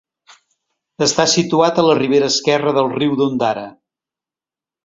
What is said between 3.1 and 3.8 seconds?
d'Ondara.